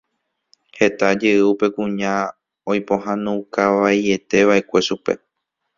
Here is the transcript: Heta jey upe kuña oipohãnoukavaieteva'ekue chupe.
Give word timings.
Heta 0.77 1.07
jey 1.21 1.39
upe 1.51 1.67
kuña 1.75 2.13
oipohãnoukavaieteva'ekue 2.71 4.79
chupe. 4.87 5.13